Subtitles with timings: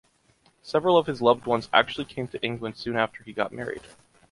[0.63, 3.83] Several of his loved ones actually came to England soon after he got married.